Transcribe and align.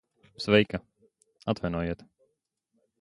Sveika. 0.45 0.79
Atvainojiet... 1.53 2.03